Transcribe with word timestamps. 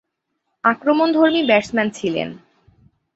আক্রমণধর্মী 0.63 1.41
batsman 1.47 1.87
ছিলেন। 1.89 2.29